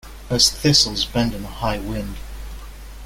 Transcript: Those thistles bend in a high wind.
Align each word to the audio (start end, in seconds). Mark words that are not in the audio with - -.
Those 0.29 0.49
thistles 0.49 1.05
bend 1.05 1.35
in 1.35 1.43
a 1.43 1.47
high 1.47 1.77
wind. 1.77 2.17